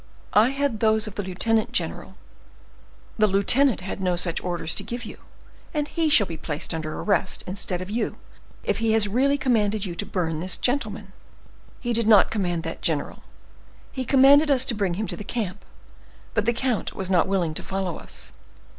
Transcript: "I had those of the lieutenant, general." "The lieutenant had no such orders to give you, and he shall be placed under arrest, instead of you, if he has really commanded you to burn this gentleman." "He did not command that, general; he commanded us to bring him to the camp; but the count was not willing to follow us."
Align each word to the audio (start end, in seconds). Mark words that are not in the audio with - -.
"I 0.33 0.49
had 0.49 0.79
those 0.79 1.05
of 1.05 1.13
the 1.13 1.21
lieutenant, 1.21 1.73
general." 1.73 2.15
"The 3.19 3.27
lieutenant 3.27 3.81
had 3.81 4.01
no 4.01 4.15
such 4.15 4.41
orders 4.43 4.73
to 4.73 4.83
give 4.83 5.05
you, 5.05 5.19
and 5.75 5.87
he 5.87 6.09
shall 6.09 6.25
be 6.25 6.37
placed 6.37 6.73
under 6.73 6.95
arrest, 6.99 7.43
instead 7.45 7.83
of 7.83 7.91
you, 7.91 8.17
if 8.63 8.79
he 8.79 8.93
has 8.93 9.07
really 9.07 9.37
commanded 9.37 9.85
you 9.85 9.93
to 9.93 10.03
burn 10.07 10.39
this 10.39 10.57
gentleman." 10.57 11.13
"He 11.81 11.93
did 11.93 12.07
not 12.07 12.31
command 12.31 12.63
that, 12.63 12.81
general; 12.81 13.21
he 13.91 14.03
commanded 14.03 14.49
us 14.49 14.65
to 14.65 14.73
bring 14.73 14.95
him 14.95 15.05
to 15.05 15.15
the 15.15 15.23
camp; 15.23 15.63
but 16.33 16.45
the 16.45 16.53
count 16.53 16.95
was 16.95 17.11
not 17.11 17.27
willing 17.27 17.53
to 17.53 17.61
follow 17.61 17.97
us." 17.97 18.31